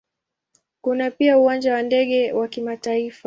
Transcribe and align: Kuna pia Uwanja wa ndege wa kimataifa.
Kuna 0.81 1.11
pia 1.11 1.37
Uwanja 1.37 1.73
wa 1.73 1.81
ndege 1.81 2.31
wa 2.33 2.47
kimataifa. 2.47 3.19